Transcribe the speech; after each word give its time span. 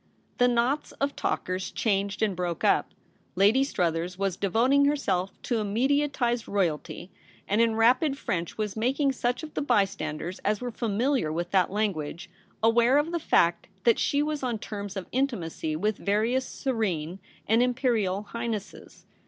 The 0.39 0.47
knots 0.47 0.93
of 0.93 1.15
talkers 1.15 1.69
changed 1.69 2.23
and 2.23 2.35
broke 2.35 2.63
up. 2.63 2.91
Lady 3.35 3.63
Struthers 3.63 4.17
was 4.17 4.35
devoting 4.35 4.85
herself 4.85 5.39
to 5.43 5.59
a 5.59 5.63
mediatized 5.63 6.47
Royalty, 6.47 7.11
and, 7.47 7.61
in 7.61 7.75
rapid 7.75 8.17
French, 8.17 8.57
was 8.57 8.75
making 8.75 9.11
such 9.11 9.43
of 9.43 9.53
the 9.53 9.61
bystanders 9.61 10.39
as 10.39 10.59
were 10.59 10.71
familiar 10.71 11.31
with 11.31 11.51
that 11.51 11.69
language 11.69 12.31
aware 12.63 12.97
of 12.97 13.11
the 13.11 13.19
fact 13.19 13.67
that 13.83 13.99
she 13.99 14.23
was 14.23 14.41
on 14.41 14.57
terms 14.57 14.97
of 14.97 15.05
intimacy 15.11 15.75
with 15.75 15.97
various 15.99 16.47
Serene 16.49 17.19
and 17.47 17.61
Imperial 17.61 18.23
Highnesses. 18.23 19.05